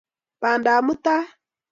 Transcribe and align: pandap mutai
pandap 0.41 0.79
mutai 0.85 1.23